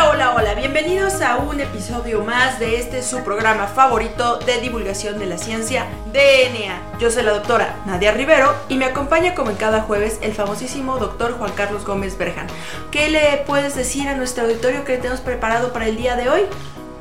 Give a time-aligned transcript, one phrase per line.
[0.00, 5.18] Hola, hola, hola, bienvenidos a un episodio más de este su programa favorito de divulgación
[5.18, 7.00] de la ciencia, DNA.
[7.00, 10.98] Yo soy la doctora Nadia Rivero y me acompaña como en cada jueves el famosísimo
[10.98, 12.46] doctor Juan Carlos Gómez Berjan.
[12.92, 16.42] ¿Qué le puedes decir a nuestro auditorio que tenemos preparado para el día de hoy?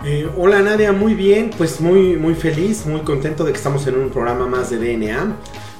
[0.03, 3.95] Eh, hola Nadia, muy bien, pues muy, muy feliz, muy contento de que estamos en
[3.95, 5.35] un programa más de DNA.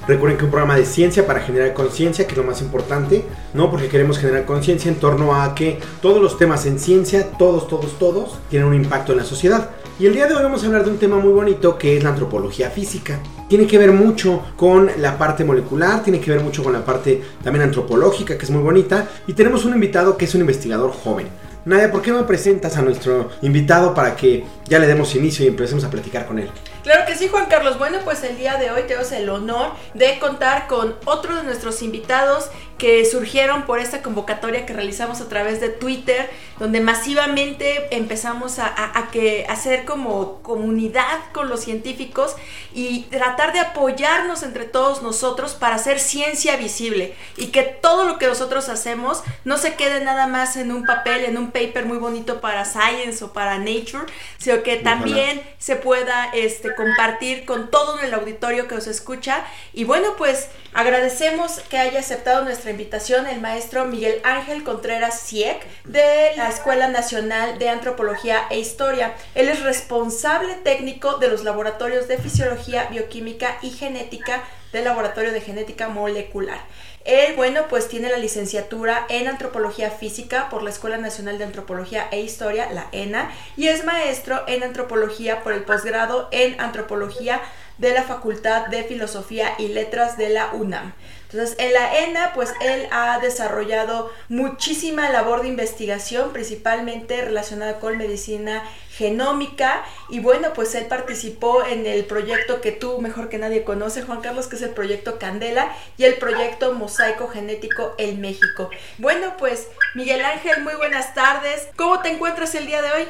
[0.08, 3.70] Recuerden que un programa de ciencia para generar conciencia, que es lo más importante, ¿no?
[3.70, 7.98] Porque queremos generar conciencia en torno a que todos los temas en ciencia, todos, todos,
[7.98, 9.68] todos, tienen un impacto en la sociedad.
[10.00, 12.02] Y el día de hoy vamos a hablar de un tema muy bonito que es
[12.02, 13.20] la antropología física.
[13.50, 17.20] Tiene que ver mucho con la parte molecular, tiene que ver mucho con la parte
[17.44, 19.06] también antropológica, que es muy bonita.
[19.26, 21.28] Y tenemos un invitado que es un investigador joven.
[21.66, 25.44] Nadia, ¿por qué no me presentas a nuestro invitado para que ya le demos inicio
[25.44, 26.48] y empecemos a platicar con él?
[26.82, 27.78] Claro que sí, Juan Carlos.
[27.78, 31.82] Bueno, pues el día de hoy tenemos el honor de contar con otro de nuestros
[31.82, 38.58] invitados que surgieron por esta convocatoria que realizamos a través de Twitter, donde masivamente empezamos
[38.58, 42.36] a, a, a que hacer como comunidad con los científicos
[42.72, 48.18] y tratar de apoyarnos entre todos nosotros para hacer ciencia visible y que todo lo
[48.18, 51.98] que nosotros hacemos no se quede nada más en un papel, en un paper muy
[51.98, 54.06] bonito para Science o para Nature,
[54.38, 59.44] sino que también se pueda este, compartir con todo el auditorio que os escucha.
[59.72, 65.66] Y bueno, pues agradecemos que haya aceptado nuestra invitación el maestro Miguel Ángel Contreras Cieck
[65.84, 69.14] de la Escuela Nacional de Antropología e Historia.
[69.34, 74.42] Él es responsable técnico de los laboratorios de fisiología, bioquímica y genética
[74.72, 76.60] del Laboratorio de Genética Molecular.
[77.04, 82.06] Él, bueno, pues tiene la licenciatura en Antropología Física por la Escuela Nacional de Antropología
[82.10, 87.40] e Historia, la ENA, y es maestro en Antropología por el posgrado en Antropología
[87.78, 90.92] de la Facultad de Filosofía y Letras de la UNAM.
[91.30, 97.98] Entonces, en la ENA, pues él ha desarrollado muchísima labor de investigación, principalmente relacionada con
[97.98, 99.84] medicina genómica.
[100.08, 104.22] Y bueno, pues él participó en el proyecto que tú mejor que nadie conoce, Juan
[104.22, 108.70] Carlos, que es el proyecto Candela y el proyecto Mosaico Genético en México.
[108.96, 111.68] Bueno, pues Miguel Ángel, muy buenas tardes.
[111.76, 113.08] ¿Cómo te encuentras el día de hoy?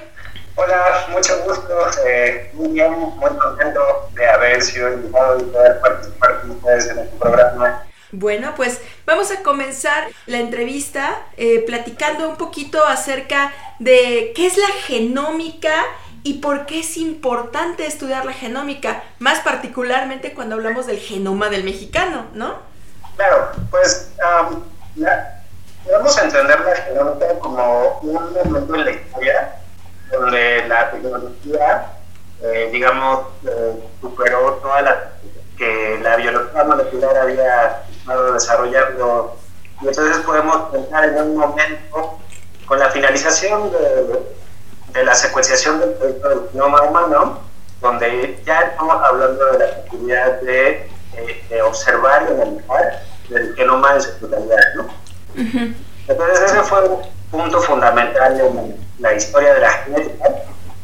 [0.56, 1.87] Hola, mucho gusto.
[2.05, 6.99] Eh, muy bien, muy contento de haber sido invitado y poder participar con ustedes en
[6.99, 7.85] este programa.
[8.13, 14.57] Bueno, pues vamos a comenzar la entrevista eh, platicando un poquito acerca de qué es
[14.57, 15.75] la genómica
[16.23, 21.65] y por qué es importante estudiar la genómica, más particularmente cuando hablamos del genoma del
[21.65, 22.57] mexicano, ¿no?
[23.17, 24.63] Claro, pues um,
[24.97, 25.43] la,
[25.85, 29.55] podemos entender la genómica como un momento en la historia
[30.11, 31.93] donde la tecnología,
[32.43, 35.13] eh, digamos, eh, superó toda la
[35.59, 39.37] que la biología molecular había estado desarrollando.
[39.83, 42.19] Y entonces podemos pensar en un momento,
[42.67, 44.21] con la finalización de,
[44.93, 47.41] de la secuenciación del proyecto del genoma humano,
[47.81, 53.95] donde ya estamos hablando de la posibilidad de, eh, de observar y analizar el genoma
[53.95, 54.75] en su totalidad.
[54.77, 54.83] ¿no?
[54.83, 55.75] Ujú.
[56.09, 60.29] Entonces ese fue un punto fundamental en la historia de la genética,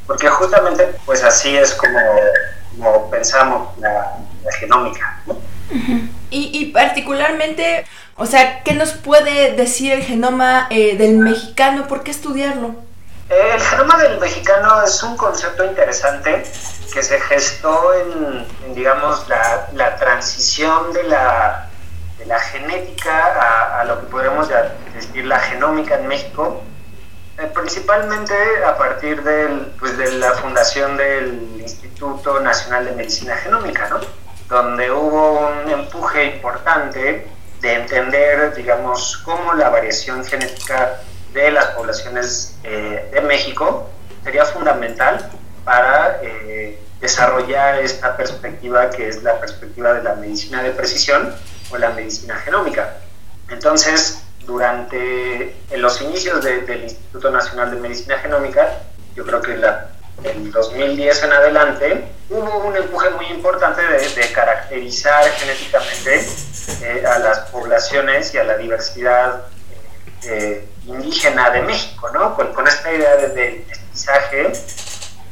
[0.07, 1.99] porque justamente pues así es como,
[2.77, 5.21] como pensamos la, la genómica.
[5.27, 5.37] ¿no?
[6.31, 11.87] Y, y particularmente, o sea, ¿qué nos puede decir el genoma eh, del mexicano?
[11.87, 12.77] ¿Por qué estudiarlo?
[13.29, 16.45] El genoma del mexicano es un concepto interesante
[16.93, 21.69] que se gestó en, en, digamos, la, la transición de la,
[22.19, 24.49] de la genética a, a lo que podríamos
[24.95, 26.63] decir la genómica en México,
[27.39, 28.35] eh, principalmente
[28.65, 34.01] a partir del, pues, de la fundación del Instituto Nacional de Medicina Genómica, ¿no?
[34.49, 37.27] Donde hubo un empuje importante
[37.61, 41.01] de entender, digamos, cómo la variación genética
[41.33, 43.89] de las poblaciones eh, de México
[44.23, 45.31] sería fundamental
[45.65, 51.35] para eh, desarrollar esta perspectiva que es la perspectiva de la medicina de precisión
[51.71, 52.97] o la medicina genómica.
[53.49, 58.79] Entonces, durante en los inicios del Instituto Nacional de Medicina Genómica,
[59.15, 59.91] yo creo que la,
[60.23, 66.27] el 2010 en adelante, hubo un empuje muy importante de, caracterizar genéticamente
[66.83, 69.43] eh, a las poblaciones y a la diversidad
[70.23, 72.35] eh, indígena de México, ¿no?
[72.35, 74.53] Con, esta idea de, de mestizaje.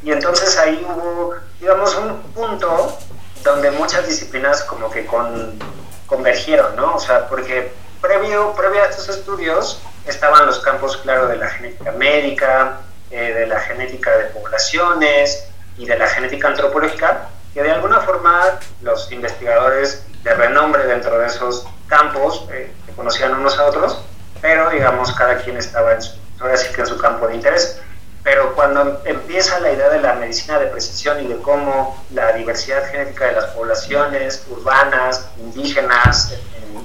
[0.02, 2.99] Y entonces ahí hubo, digamos, un punto
[3.43, 5.58] donde muchas disciplinas como que con,
[6.06, 6.96] convergieron, ¿no?
[6.96, 11.93] O sea, porque previo, previo a estos estudios estaban los campos, claro, de la genética
[11.93, 12.81] médica,
[13.12, 18.59] eh, de la genética de poblaciones y de la genética antropológica, que de alguna forma
[18.81, 24.03] los investigadores de renombre dentro de esos campos eh, conocían unos a otros,
[24.41, 27.81] pero digamos cada quien estaba en su, ahora sí que en su campo de interés.
[28.25, 32.88] Pero cuando empieza la idea de la medicina de precisión y de cómo la diversidad
[32.91, 36.32] genética de las poblaciones urbanas, indígenas,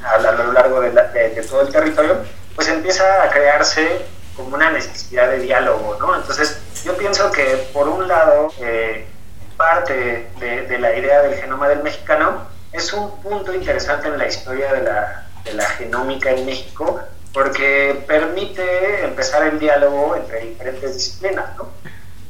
[0.04, 0.90] a, lo largo de,
[1.50, 2.18] todo el territorio,
[2.56, 4.02] pues empieza a crearse
[4.38, 6.16] como una necesidad de diálogo, ¿no?
[6.16, 9.06] Entonces, yo pienso que por un lado, eh,
[9.58, 14.72] parte de, la idea del genoma del mexicano es un punto interesante en la historia
[14.72, 17.02] de la, de la genómica en México,
[17.34, 21.70] porque permite empezar el diálogo entre diferentes disciplinas, ¿no?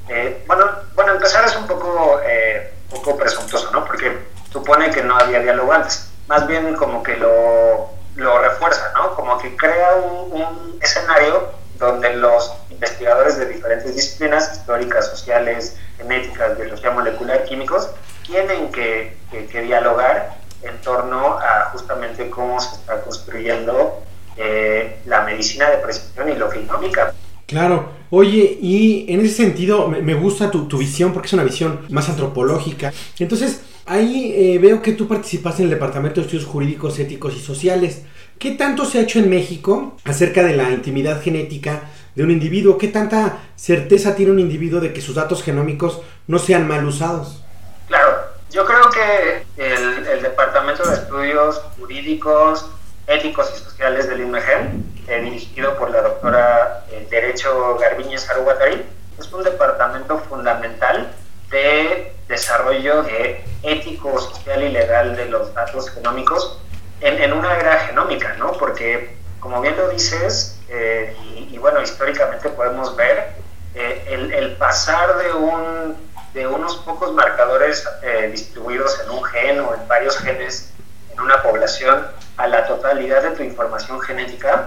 [0.10, 0.66] Eh, bueno,
[0.96, 3.86] bueno, empezar es un poco, eh, poco presuntuoso, ¿no?
[3.86, 4.18] Porque
[4.50, 9.16] supone que no había diálogo antes más bien como que lo, lo refuerza, ¿no?
[9.16, 16.92] Como que crea un, escenario donde los investigadores de diferentes disciplinas, históricas, sociales, genéticas, biología
[16.92, 17.90] molecular, químicos,
[18.26, 24.02] tienen que, que, dialogar en torno a justamente cómo se está construyendo
[24.36, 27.14] eh, la medicina de precisión y lo genómica.
[27.46, 32.10] Claro, oye, y en ese sentido me, gusta tu, visión porque es una visión más
[32.10, 32.92] antropológica.
[33.20, 37.40] Entonces, Ahí eh, veo que tú participas en el Departamento de Estudios Jurídicos, Éticos y
[37.40, 38.04] Sociales.
[38.40, 42.78] ¿Qué tanto se ha hecho en México acerca de la intimidad genética de un individuo?
[42.78, 47.44] ¿Qué tanta certeza tiene un individuo de que sus datos genómicos no sean mal usados?
[47.88, 48.16] Claro,
[48.52, 52.70] yo creo que el, Departamento de Estudios Jurídicos,
[53.08, 58.84] Éticos y Sociales del INMEGEN, eh, dirigido por la doctora en Derecho Garbiñez Arubatari,
[59.18, 61.12] es un departamento fundamental
[61.50, 66.60] de desarrollo de ético, social y legal de los datos genómicos
[67.02, 68.54] en, una era genómica, ¿no?
[68.54, 71.16] Porque, como bien lo dices, eh,
[71.52, 73.36] y, bueno, históricamente podemos ver,
[73.76, 75.96] eh, el, pasar de, un,
[76.34, 80.74] de unos pocos marcadores eh, distribuidos en un gen o en varios genes
[81.14, 82.08] en una población
[82.38, 84.66] a la totalidad de tu información genética,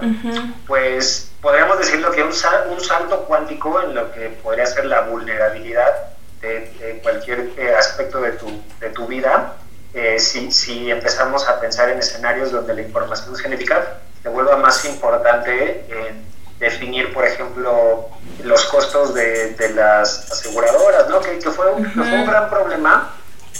[0.67, 2.31] pues podríamos decirlo que un,
[2.69, 6.11] un salto cuántico en lo que podría ser la vulnerabilidad
[6.41, 9.55] de, cualquier eh, aspecto de tu, de tu vida,
[9.93, 14.85] eh, si, si, empezamos a pensar en escenarios donde la información genética se vuelva más
[14.85, 16.25] importante en
[16.59, 18.09] definir, por ejemplo,
[18.43, 21.19] los costos de, de las aseguradoras, ¿no?
[21.19, 23.13] que, que, fue un, un gran problema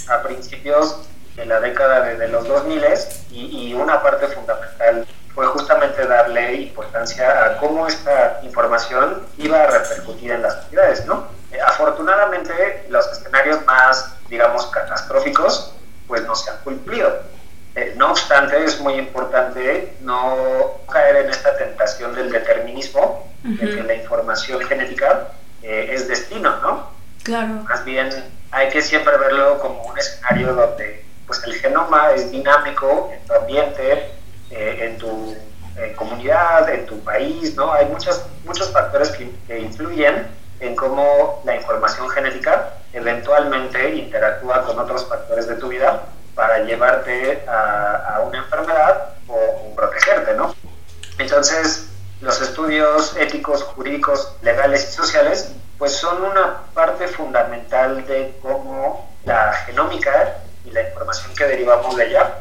[0.08, 2.84] a principios de la década de, los 2000
[3.30, 9.66] y, y una parte fundamental fue justamente darle importancia a cómo esta información iba a
[9.66, 11.26] repercutir en las sociedades, ¿no?
[11.52, 15.74] Eh, afortunadamente, los escenarios más, digamos, catastróficos,
[16.12, 17.22] pues no se han cumplido.
[17.74, 23.82] Eh, no obstante, es muy importante no caer en esta tentación del determinismo, de que
[23.82, 25.28] la información genética
[25.62, 26.90] eh, es destino, ¿no?
[27.22, 27.64] Claro.
[27.66, 28.10] Más bien,
[28.50, 33.32] hay que siempre verlo como un escenario donde pues, el genoma es dinámico en tu
[33.32, 34.10] ambiente,
[34.50, 35.34] en tu
[35.96, 37.72] comunidad, en tu país, ¿no?
[37.72, 40.26] Hay muchos, muchos factores que, que influyen
[40.62, 46.04] en cómo la información genética eventualmente interactúa con otros factores de tu vida
[46.36, 50.54] para llevarte a, una enfermedad o, protegerte, ¿no?
[51.18, 51.88] Entonces,
[52.20, 59.52] los estudios éticos, jurídicos, legales y sociales, pues son una parte fundamental de cómo la
[59.66, 62.34] genómica y la información que derivamos de ella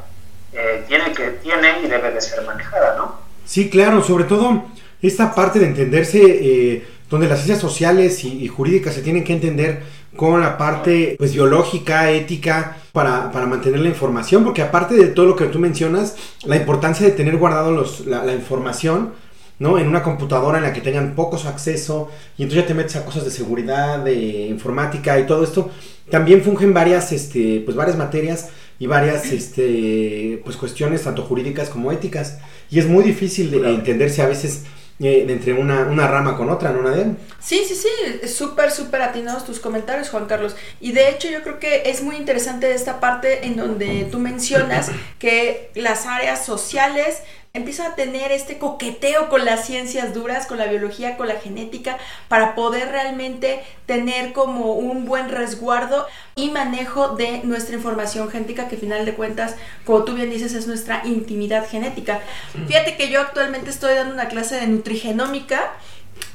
[0.54, 3.20] eh, tiene, que, tiene y debe de ser manejada, ¿no?
[3.46, 4.66] Sí, claro, sobre todo
[5.02, 9.84] esta parte de entenderse eh, donde las ciencias sociales y, jurídicas se tienen que entender
[10.16, 15.36] con la parte pues biológica, ética, para, mantener la información, porque aparte de todo lo
[15.36, 16.16] que tú mencionas,
[16.46, 19.12] la importancia de tener guardado los, la, información,
[19.60, 19.78] ¿no?
[19.78, 23.06] En una computadora en la que tengan pocos acceso, y entonces ya te metes a
[23.06, 25.70] cosas de seguridad, de informática y todo esto,
[26.10, 28.50] también fungen varias, este, pues varias materias
[28.80, 32.40] y varias, este, pues cuestiones tanto jurídicas como éticas,
[32.70, 34.64] y es muy difícil de entenderse a veces
[35.02, 37.16] eh, entre una, una, rama con otra, ¿no, Nadia?
[37.40, 40.56] Sí, sí, sí, súper, súper atinados tus comentarios, Juan Carlos.
[40.80, 44.92] Y de hecho yo creo que es muy interesante esta parte en donde tú mencionas
[45.18, 50.68] que las áreas sociales empiezo a tener este coqueteo con las ciencias duras, con la
[50.68, 51.98] biología, con la genética,
[52.30, 58.76] para poder realmente tener como un buen resguardo y manejo de nuestra información genética, que
[58.76, 59.56] al final de cuentas,
[59.86, 62.22] como tú bien dices, es nuestra intimidad genética.
[62.68, 65.74] Fíjate que yo actualmente estoy dando una clase de nutrigenómica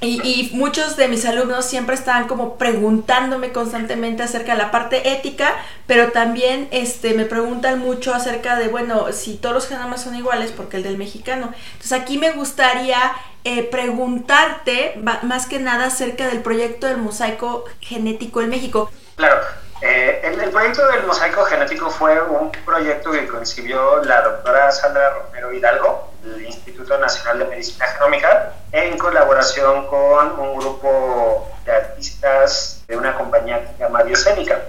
[0.00, 5.54] y, muchos de mis alumnos siempre estaban como preguntándome constantemente acerca de la parte ética,
[5.86, 10.52] pero también este, me preguntan mucho acerca de, bueno, si todos los genomas son iguales,
[10.52, 11.52] porque el del mexicano.
[11.72, 12.98] Entonces aquí me gustaría
[13.44, 18.90] eh, preguntarte más que nada acerca del proyecto del mosaico genético en México.
[19.16, 19.38] Claro,
[19.82, 25.10] eh, el, el, proyecto del mosaico genético fue un proyecto que concibió la doctora Sandra
[25.10, 32.82] Romero Hidalgo, del Instituto Nacional de Medicina Genómica, en colaboración con un grupo de artistas
[32.88, 34.60] de una compañía que se llama Biocénica.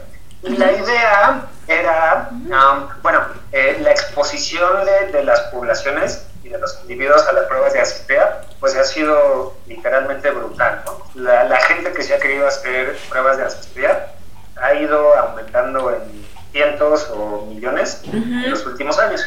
[0.43, 6.59] Y la idea era, um, bueno, eh, la exposición de, de, las poblaciones y de
[6.59, 8.23] los individuos a las pruebas de acidez,
[8.59, 10.83] pues ha sido literalmente brutal.
[10.85, 11.01] ¿no?
[11.15, 13.97] La, la, gente que se ha querido hacer pruebas de acidez
[14.61, 19.25] ha ido aumentando en cientos o millones en los últimos años.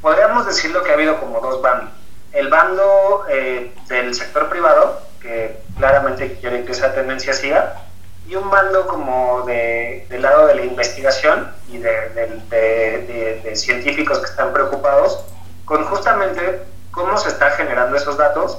[0.00, 1.90] Podríamos decirlo que ha habido como dos bandos.
[2.32, 7.82] El bando eh, del sector privado, que claramente quiere que esa tendencia siga,
[8.28, 12.10] y un bando como de, del lado de la investigación y de,
[12.50, 15.24] de, de, científicos que están preocupados
[15.64, 18.58] con justamente cómo se está generando esos datos,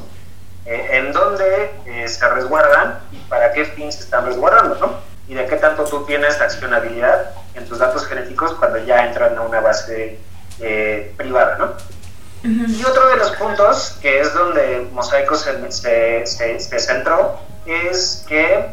[0.66, 5.09] eh, en dónde eh, se resguardan y para qué fin se están resguardando, ¿no?
[5.30, 9.42] Y de qué tanto tú tienes accionabilidad en tus datos genéticos cuando ya entran a
[9.42, 10.20] una base
[10.60, 11.74] eh, privada, ¿no?
[12.44, 18.66] Y otro de los puntos, que es donde Mosaico se, se, se, centró, es que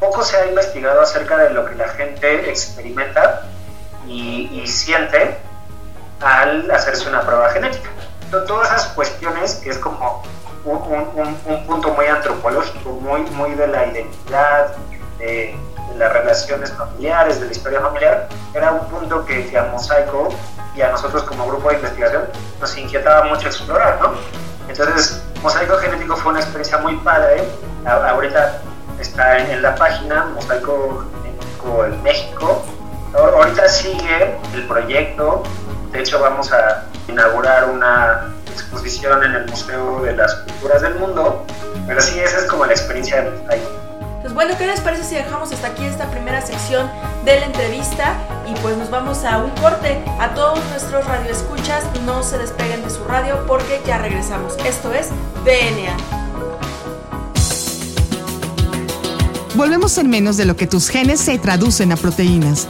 [0.00, 3.42] poco se ha investigado acerca de lo que la gente experimenta
[4.06, 5.38] y, y siente
[6.20, 7.88] al hacerse una prueba genética.
[8.30, 10.24] todas esas cuestiones que es como
[10.64, 14.76] un, un, punto muy antropológico, muy, muy de la identidad,
[15.18, 15.56] de,
[15.96, 20.30] las relaciones familiares, de la historia familiar, era un punto que, a Mosaico
[20.74, 22.22] y a nosotros como grupo de investigación
[22.60, 24.12] nos inquietaba mucho explorar, ¿no?
[24.68, 27.44] Entonces, Mosaico Genético fue una experiencia muy padre.
[27.84, 28.62] ahorita
[28.98, 32.64] está en, la página Mosaico Genético en México.
[33.14, 35.42] Ahorita sigue el proyecto.
[35.90, 41.44] De hecho, vamos a inaugurar una exposición en el Museo de las Culturas del Mundo,
[41.86, 43.62] pero sí, esa es como la experiencia de ahí.
[44.22, 46.88] Pues bueno, ¿qué les parece si dejamos hasta aquí esta primera sección
[47.24, 48.14] de la entrevista
[48.46, 50.02] y pues nos vamos a un corte?
[50.20, 54.56] A todos nuestros radioescuchas no se despeguen de su radio porque ya regresamos.
[54.64, 55.08] Esto es
[55.44, 55.96] DNA.
[59.56, 62.68] Volvemos en menos de lo que tus genes se traducen a proteínas.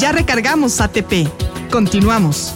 [0.00, 1.28] Ya recargamos ATP.
[1.70, 2.54] Continuamos.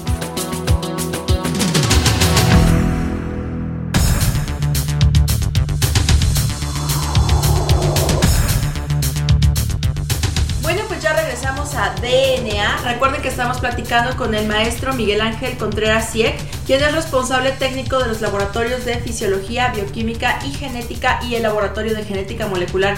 [10.62, 12.78] Bueno, pues ya regresamos a DNA.
[12.82, 17.98] Recuerden que estamos platicando con el maestro Miguel Ángel Contreras Cieck, quien es responsable técnico
[17.98, 22.96] de los laboratorios de fisiología, bioquímica y genética y el laboratorio de genética molecular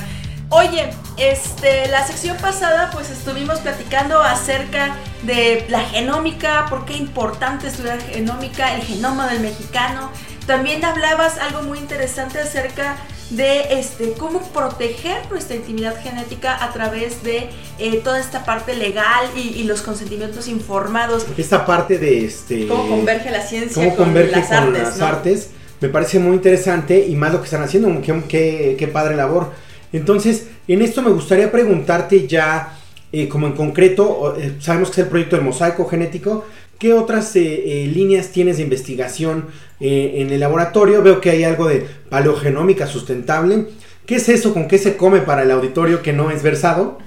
[0.50, 7.00] Oye, este, la sección pasada pues estuvimos platicando acerca de la genómica, por qué es
[7.00, 10.10] importante estudiar genómica, el genoma del mexicano.
[10.46, 12.96] También hablabas algo muy interesante acerca
[13.30, 17.48] de este cómo proteger nuestra intimidad genética a través de
[17.80, 21.26] eh, toda esta parte legal y, los consentimientos informados.
[21.36, 25.00] Esta parte de este cómo converge la ciencia cómo con, converge las, con artes, las
[25.00, 25.50] artes
[25.80, 29.65] me parece muy interesante y más lo que están haciendo, qué, qué padre labor
[29.96, 32.76] entonces, en esto me gustaría preguntarte ya,
[33.12, 36.44] eh, como en concreto, eh, sabemos que es el proyecto del mosaico genético,
[36.78, 39.48] ¿qué otras eh, líneas tienes de investigación
[39.78, 41.02] en el laboratorio?
[41.02, 43.66] Veo que hay algo de paleogenómica sustentable.
[44.06, 44.52] ¿Qué es eso?
[44.52, 46.98] ¿Con qué se come para el auditorio que no es versado?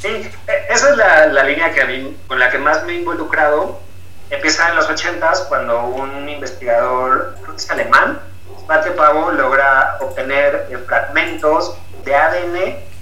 [0.00, 0.08] Sí,
[0.70, 3.80] esa es la, la línea que a mí, con la que más me he involucrado.
[4.30, 8.20] Empieza en los 80s cuando un investigador, creo que es alemán,
[8.70, 12.54] Bate Pavo, logra obtener fragmentos de ADN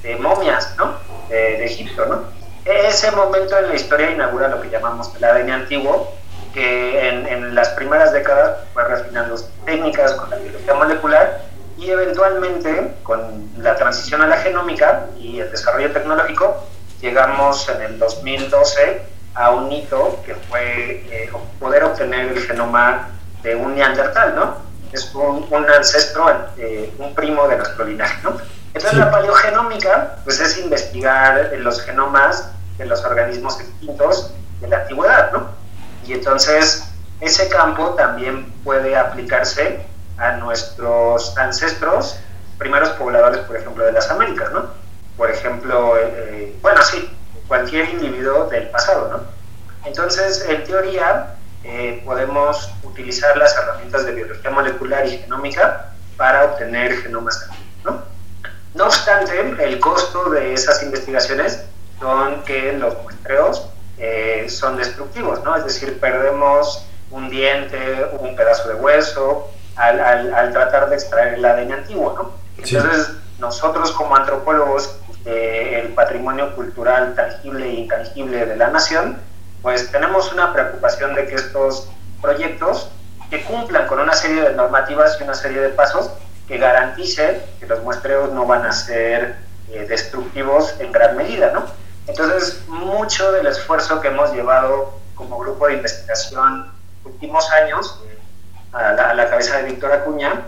[0.03, 0.95] de momias, ¿no?
[1.29, 2.25] De, Egipto, ¿no?
[2.65, 6.15] Ese momento en la historia inaugura lo que llamamos el ADN antiguo,
[6.53, 11.43] que en, las primeras décadas fue refinando técnicas con la biología molecular
[11.77, 16.65] y eventualmente con la transición a la genómica y el desarrollo tecnológico
[17.01, 19.03] llegamos en el 2012
[19.35, 23.09] a un hito que fue eh, poder obtener el genoma
[23.43, 24.69] de un neandertal, ¿no?
[24.93, 28.37] es un, ancestro, eh, un primo de nuestro linaje, ¿no?
[28.75, 35.33] Entonces la paleogenómica, pues es investigar los genomas de los organismos extintos de la antigüedad,
[35.33, 35.49] ¿no?
[36.07, 36.85] Y entonces
[37.21, 39.81] ese campo también puede aplicarse
[40.19, 42.19] a nuestros ancestros,
[42.59, 44.67] primeros pobladores, por ejemplo, de las Américas, ¿no?
[45.17, 47.11] Por ejemplo, eh, eh, bueno, sí,
[47.47, 49.21] cualquier individuo del pasado, ¿no?
[49.85, 51.35] Entonces, en teoría,
[51.65, 57.55] eh, podemos utilizar las herramientas de biología molecular y genómica para obtener genomas ¿no?
[57.55, 57.58] No
[59.09, 61.65] obstante, el costo de esas investigaciones
[62.01, 63.69] son que los muestreos
[64.49, 65.57] son destructivos, ¿no?
[65.57, 71.45] Es decir, perdemos un diente, un pedazo de hueso, al, al, tratar de extraer el
[71.45, 72.33] ADN antiguo, ¿no?
[72.57, 79.19] Entonces, nosotros como antropólogos eh, el patrimonio cultural tangible e intangible de la nación,
[79.63, 81.89] pues tenemos una preocupación de que estos
[82.23, 82.91] proyectos
[83.31, 86.11] que cumplan con una serie de normativas y una serie de pasos
[86.49, 89.37] que garanticen que los muestreos no van a ser
[89.71, 91.67] eh, destructivos en gran medida, ¿no?
[92.07, 96.73] Entonces, mucho del esfuerzo que hemos llevado como grupo de investigación
[97.05, 98.01] últimos años,
[98.73, 100.47] a la, cabeza de Víctor Acuña,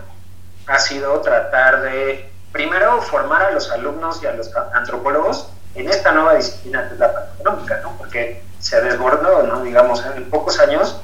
[0.67, 6.11] ha sido tratar de primero formar a los alumnos y a los antropólogos en esta
[6.11, 7.97] nueva disciplina que es la paleogenómica, ¿no?
[7.97, 9.63] Porque se desbordó, ¿no?
[9.63, 10.99] Digamos, en pocos años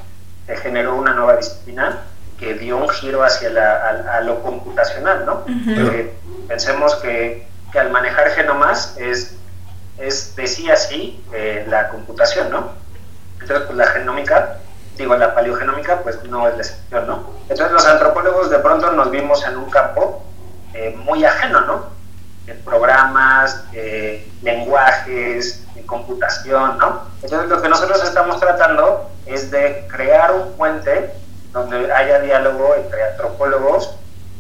[0.46, 2.04] se generó una nueva disciplina
[2.40, 5.46] que dio un giro hacia la, a, lo computacional, ¿no?
[6.48, 9.36] pensemos que, que, al manejar genomas es,
[9.98, 12.72] es de sí a sí eh, la computación, ¿no?
[13.42, 14.58] Entonces, pues la genómica,
[14.98, 17.30] digo, la paleogenómica, pues no es la excepción, ¿no?
[17.50, 20.24] Entonces los antropólogos de pronto nos vimos en un campo
[20.74, 21.98] eh, muy ajeno, ¿no?
[22.48, 23.66] En programas,
[24.42, 27.02] lenguajes, en computación, ¿no?
[27.22, 31.14] Entonces lo que nosotros estamos tratando es de crear un puente
[31.54, 33.96] donde haya diálogo entre antropólogos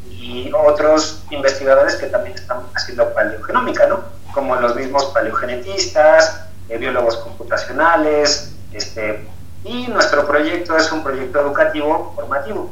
[0.10, 4.04] y otros investigadores que también están haciendo paleogenómica, ¿no?
[4.34, 9.28] Como los mismos paleogenetistas, eh, biólogos computacionales, este,
[9.64, 12.72] y nuestro proyecto es un proyecto educativo formativo,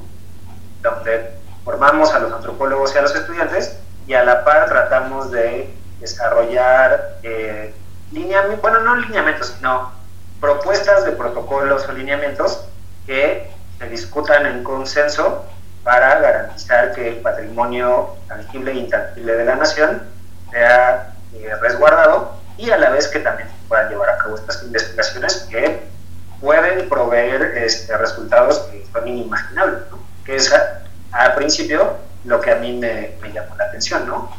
[0.82, 1.32] donde
[1.64, 7.18] formamos a los antropólogos y a los estudiantes y a la par tratamos de desarrollar
[7.24, 7.74] eh,
[8.12, 9.92] lineamientos, bueno, no lineamientos, sino
[10.40, 12.66] propuestas de protocolos o lineamientos
[13.08, 15.46] que se discutan en consenso
[15.84, 20.02] para garantizar que el patrimonio tangible e intangible de la nación
[20.52, 24.64] sea eh, resguardado y a la vez que también se puedan llevar a cabo estas
[24.64, 25.84] investigaciones que
[26.40, 29.84] pueden proveer este, resultados que son inimaginables,
[30.26, 30.54] que es
[31.12, 34.32] al principio lo que a mí me, llamó la atención, ¿no?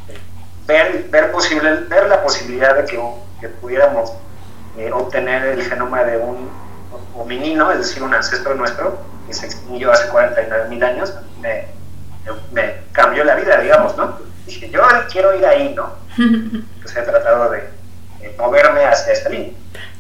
[0.67, 3.01] Ver, ver, posible, ver la posibilidad de que,
[3.41, 4.13] que pudiéramos
[4.77, 6.51] eh, obtener el genoma de un
[7.15, 11.67] hominino, es decir, un ancestro nuestro, que se extinguió hace 49 mil años, me,
[12.53, 14.19] me, cambió la vida, digamos, ¿no?
[14.47, 15.93] Dije, yo quiero ir ahí, ¿no?
[16.19, 17.59] Entonces he tratado de,
[18.21, 19.53] de moverme hacia esta línea.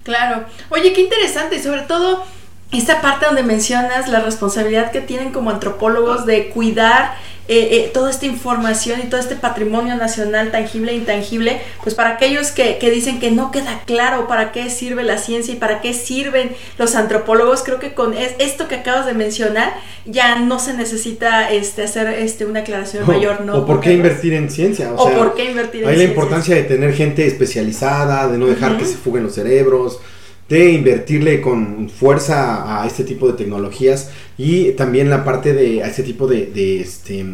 [0.04, 0.44] Claro.
[0.70, 2.24] Oye, qué interesante y sobre todo
[2.72, 7.14] esta parte donde mencionas la responsabilidad que tienen como antropólogos de cuidar
[7.48, 12.10] eh, eh, toda esta información y todo este patrimonio nacional tangible e intangible, pues para
[12.10, 15.94] aquellos que, dicen que no queda claro para qué sirve la ciencia y para qué
[15.94, 19.74] sirven los antropólogos, creo que con esto que acabas de mencionar
[20.06, 23.58] ya no se necesita este, hacer este, una aclaración mayor, ¿no?
[23.58, 24.92] O por qué invertir en ciencia.
[24.94, 25.90] O, por qué invertir en ciencia.
[25.90, 30.00] Hay la importancia de tener gente especializada, de no dejar que se fuguen los cerebros
[30.48, 35.86] de invertirle con fuerza a este tipo de tecnologías y también la parte de a
[35.86, 37.24] este tipo de, de este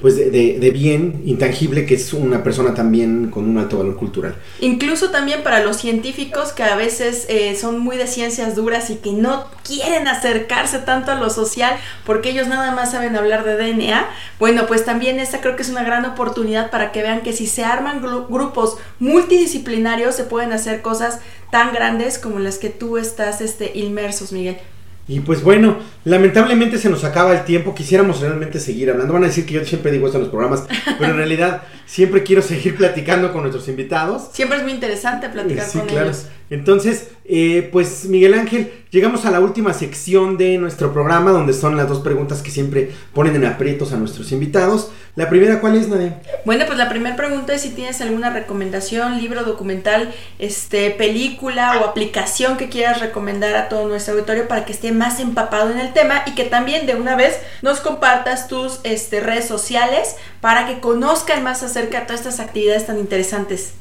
[0.00, 5.10] pues de, bien intangible que es una persona también con un alto valor cultural incluso
[5.10, 9.12] también para los científicos que a veces eh, son muy de ciencias duras y que
[9.12, 14.08] no quieren acercarse tanto a lo social porque ellos nada más saben hablar de DNA
[14.38, 17.46] bueno pues también esta creo que es una gran oportunidad para que vean que si
[17.46, 23.40] se arman grupos multidisciplinarios se pueden hacer cosas tan grandes como las que tú estás
[23.40, 24.58] este, inmersos, Miguel.
[25.08, 29.12] Y pues bueno, lamentablemente se nos acaba el tiempo, quisiéramos realmente seguir hablando.
[29.12, 30.64] Van a decir que yo siempre digo esto en los programas,
[30.98, 34.30] pero en realidad siempre quiero seguir platicando con nuestros invitados.
[34.32, 36.06] Siempre es muy interesante platicar sí, con claro.
[36.06, 36.26] ellos.
[36.48, 41.76] Entonces, eh, pues Miguel Ángel, llegamos a la última sección de nuestro programa, donde son
[41.76, 44.92] las dos preguntas que siempre ponen en aprietos a nuestros invitados.
[45.16, 46.20] La primera, ¿cuál es, Nadia?
[46.44, 51.84] Bueno, pues la primera pregunta es si tienes alguna recomendación, libro, documental, este, película o
[51.84, 55.92] aplicación que quieras recomendar a todo nuestro auditorio para que esté más empapado en el
[55.92, 60.78] tema y que también de una vez nos compartas tus este, redes sociales para que
[60.78, 63.72] conozcan más acerca de todas estas actividades tan interesantes.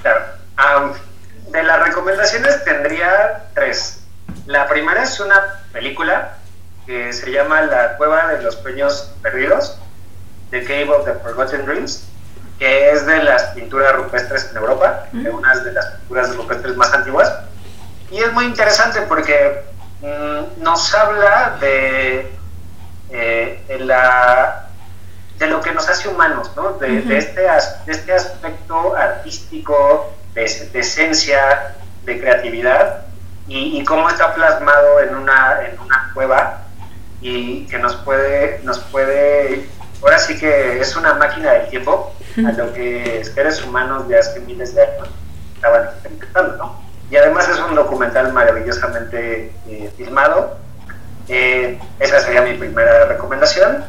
[0.00, 1.13] Claro
[1.54, 4.00] de las recomendaciones tendría tres.
[4.46, 6.34] La primera es una película
[6.86, 9.78] que se llama La Cueva de los Sueños Perdidos,
[10.50, 12.04] The Cave of the Forgotten Dreams,
[12.58, 16.92] que es de las pinturas rupestres en Europa, de unas de las pinturas rupestres más
[16.92, 17.32] antiguas.
[18.10, 19.62] Y es muy interesante porque
[20.02, 22.32] mm, nos habla de,
[23.10, 24.60] eh, de la
[25.38, 26.74] de lo que nos hace humanos, ¿no?
[26.74, 33.06] de, de este, as- de este aspecto artístico, de, esencia, de creatividad,
[33.46, 36.64] y, y cómo está plasmado en una, en una cueva
[37.20, 39.66] y que nos puede, nos puede,
[40.02, 44.40] ahora sí que es una máquina del tiempo a lo que seres humanos de hace
[44.40, 45.08] miles de años
[45.54, 46.84] estaban experimentando, ¿no?
[47.10, 50.58] Y además es un documental maravillosamente eh, filmado.
[51.28, 53.84] Eh, esa sería mi primera recomendación.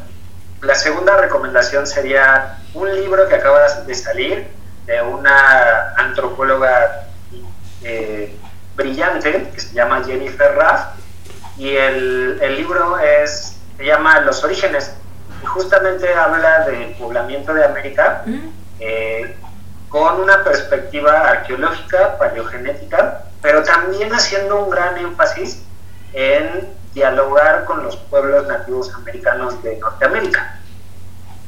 [0.62, 4.48] La segunda recomendación sería un libro que acaba de salir
[4.86, 7.08] de una antropóloga
[7.82, 8.36] eh,
[8.74, 10.96] brillante que se llama Jennifer Raff
[11.56, 14.92] y el, el libro es, se llama Los Orígenes
[15.42, 18.22] y justamente habla del poblamiento de América
[18.78, 19.36] eh,
[19.88, 25.62] con una perspectiva arqueológica, paleogenética, pero también haciendo un gran énfasis
[26.12, 30.55] en dialogar con los pueblos nativos americanos de Norteamérica.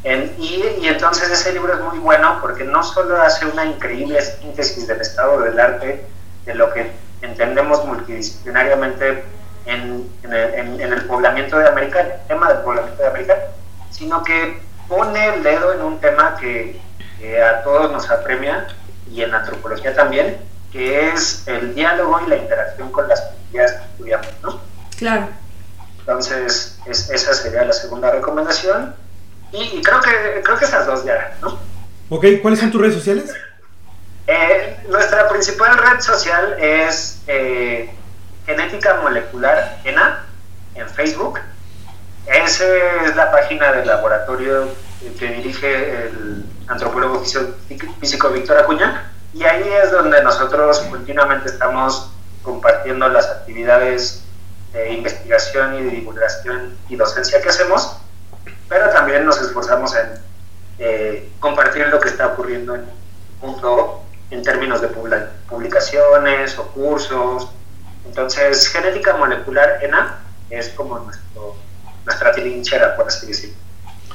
[0.05, 4.21] En- y, y entonces ese libro es muy bueno porque no solo hace una increíble
[4.23, 6.05] síntesis del estado del arte,
[6.45, 6.91] de lo que
[7.23, 9.25] entendemos multidisciplinariamente
[9.67, 13.35] en, en el, en- en el poblamiento de América, el tema del poblamiento de América,
[13.91, 16.81] sino que pone el dedo en un tema que,
[17.19, 18.69] que a todos nos apremia
[19.11, 20.39] y en antropología también,
[20.73, 24.61] que es el diálogo y la interacción con las comunidades que estudiamos, ¿no?
[24.97, 25.29] Claro.
[26.01, 28.95] Entonces, es- esa sería la segunda recomendación.
[29.53, 31.59] Y, creo que creo que esas dos ya, ¿no?
[32.11, 33.35] Ok, ¿cuáles son tus redes sociales?
[34.27, 37.91] Eh, nuestra principal red social es eh,
[38.47, 40.25] Genética Molecular ENA
[40.75, 41.39] en Facebook.
[42.27, 42.65] Esa
[43.05, 44.69] es la página del laboratorio
[45.19, 47.55] que dirige el antropólogo físico,
[48.01, 49.13] físico Víctor Acuña.
[49.33, 52.11] Y ahí es donde nosotros continuamente estamos
[52.43, 54.25] compartiendo las actividades
[54.73, 57.97] de investigación y de divulgación y docencia que hacemos,
[58.69, 60.07] pero también nos esforzamos en
[60.79, 62.87] eh, compartir lo que está ocurriendo en el
[63.41, 67.49] mundo en términos de publi- publicaciones o cursos.
[68.07, 70.19] Entonces, genética molecular ENA
[70.51, 71.57] es como nuestro,
[72.05, 73.57] nuestra tilinchera, por así decirlo.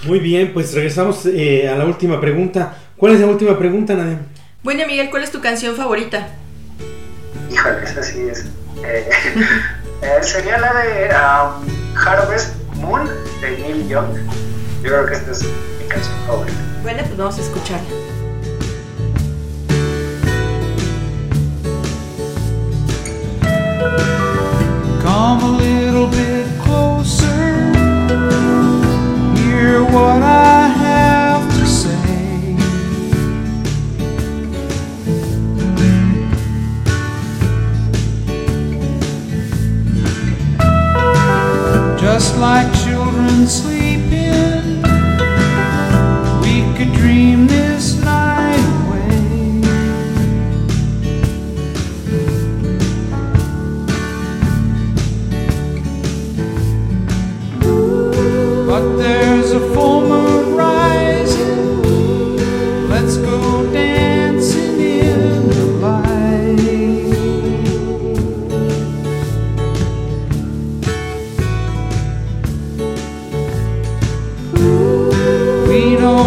[0.04, 2.76] Muy bien, pues regresamos eh, a la última pregunta.
[2.98, 4.20] ¿Cuál es la última pregunta, Nadia?
[4.62, 6.28] Bueno, Miguel, ¿cuál es tu canción favorita?
[7.52, 8.46] Híjole, esa sí es.
[8.84, 9.10] eh,
[10.02, 13.10] eh, sería la de um, Harvest Moon
[13.42, 14.18] de Neil Young.
[14.84, 15.44] Yo creo que esta es
[15.80, 16.58] mi canción favorita.
[16.82, 18.13] Bueno, pues vamos a escucharla.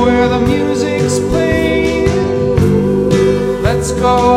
[0.04, 2.06] Where the music's playing.
[3.62, 4.35] Let's go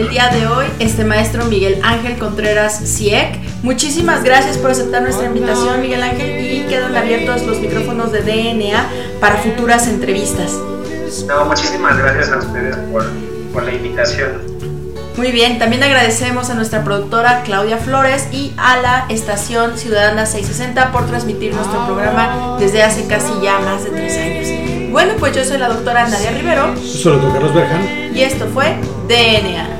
[0.00, 3.38] del día de hoy, este maestro Miguel Ángel Contreras Ciec.
[3.62, 8.88] Muchísimas gracias por aceptar nuestra invitación, Miguel Ángel, y quedan abiertos los micrófonos de DNA
[9.20, 10.54] para futuras entrevistas.
[11.26, 13.04] No, muchísimas gracias a ustedes por,
[13.52, 14.40] por la invitación.
[15.18, 20.92] Muy bien, también agradecemos a nuestra productora Claudia Flores y a la estación Ciudadana 660
[20.92, 24.90] por transmitir nuestro programa desde hace casi ya más de tres años.
[24.92, 26.74] Bueno, pues yo soy la doctora Nadia Rivero.
[26.74, 28.16] Yo soy el doctor Carlos Berjan.
[28.16, 29.79] Y esto fue DNA.